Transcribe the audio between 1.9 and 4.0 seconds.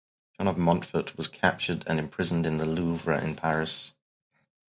imprisoned in the Louvre in Paris.